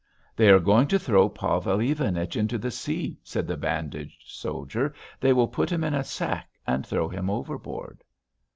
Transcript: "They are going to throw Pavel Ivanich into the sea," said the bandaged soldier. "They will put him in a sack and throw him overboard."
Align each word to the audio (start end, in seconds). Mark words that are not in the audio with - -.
"They 0.35 0.49
are 0.49 0.57
going 0.57 0.87
to 0.87 0.97
throw 0.97 1.29
Pavel 1.29 1.79
Ivanich 1.79 2.35
into 2.35 2.57
the 2.57 2.71
sea," 2.71 3.19
said 3.21 3.45
the 3.45 3.55
bandaged 3.55 4.23
soldier. 4.25 4.95
"They 5.19 5.31
will 5.31 5.47
put 5.47 5.71
him 5.71 5.83
in 5.83 5.93
a 5.93 6.03
sack 6.03 6.49
and 6.65 6.83
throw 6.83 7.07
him 7.07 7.29
overboard." 7.29 8.03